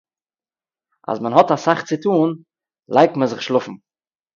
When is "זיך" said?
3.31-3.41